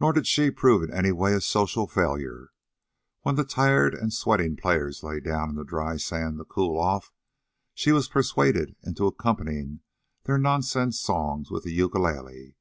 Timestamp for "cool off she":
6.44-7.90